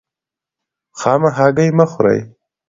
خامه 0.99 1.29
هګۍ 1.37 1.69
مه 1.77 1.85
خورئ. 1.91 2.19